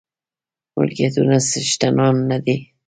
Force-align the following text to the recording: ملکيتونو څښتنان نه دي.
ملکيتونو 0.75 1.35
څښتنان 1.49 2.15
نه 2.29 2.37
دي. 2.45 2.57